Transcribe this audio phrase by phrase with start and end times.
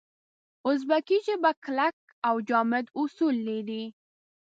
[0.67, 1.95] اوزبکي ژبه کلک
[2.27, 3.83] او جامد اصول لري.